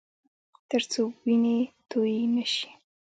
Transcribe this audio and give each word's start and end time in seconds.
ترڅو 0.69 1.03
وینې 1.25 1.57
تویې 1.89 2.25
نه 2.35 2.45
شي 2.53 2.69